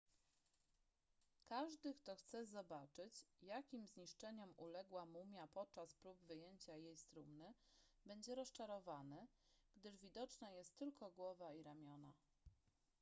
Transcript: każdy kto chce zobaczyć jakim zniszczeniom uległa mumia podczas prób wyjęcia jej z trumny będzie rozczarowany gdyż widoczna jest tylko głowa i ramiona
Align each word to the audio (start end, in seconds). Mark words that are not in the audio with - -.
każdy 1.45 1.93
kto 1.93 2.15
chce 2.15 2.45
zobaczyć 2.45 3.25
jakim 3.41 3.87
zniszczeniom 3.87 4.53
uległa 4.57 5.05
mumia 5.05 5.47
podczas 5.47 5.93
prób 5.95 6.23
wyjęcia 6.23 6.75
jej 6.75 6.97
z 6.97 7.05
trumny 7.05 7.53
będzie 8.05 8.35
rozczarowany 8.35 9.27
gdyż 9.75 9.97
widoczna 9.97 10.51
jest 10.51 10.75
tylko 10.77 11.09
głowa 11.11 11.53
i 11.53 11.63
ramiona 11.63 12.13